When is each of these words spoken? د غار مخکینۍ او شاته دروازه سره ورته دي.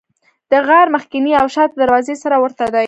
د 0.51 0.53
غار 0.67 0.87
مخکینۍ 0.95 1.31
او 1.41 1.47
شاته 1.55 1.75
دروازه 1.81 2.13
سره 2.23 2.35
ورته 2.43 2.65
دي. 2.73 2.79